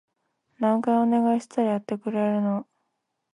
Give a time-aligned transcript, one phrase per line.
[0.59, 2.65] 何回お願いしたらやってくれるの？